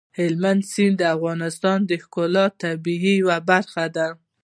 هلمند 0.19 0.61
سیند 0.71 0.95
د 0.99 1.03
افغانستان 1.15 1.77
د 1.85 1.91
ښکلي 2.03 2.45
طبیعت 2.61 3.05
یوه 3.21 3.37
برخه 3.49 3.85
ده. 3.95 4.07